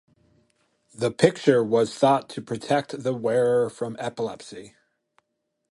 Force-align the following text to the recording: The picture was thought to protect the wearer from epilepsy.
The 0.95 1.11
picture 1.11 1.63
was 1.63 1.93
thought 1.93 2.27
to 2.29 2.41
protect 2.41 3.03
the 3.03 3.13
wearer 3.13 3.69
from 3.69 3.95
epilepsy. 3.99 4.73